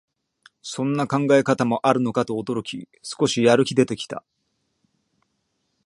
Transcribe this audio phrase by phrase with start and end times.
[0.63, 4.23] そんな考え方もあるのかと驚き、少しやる気出てきた